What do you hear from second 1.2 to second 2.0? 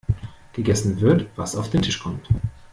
was auf den Tisch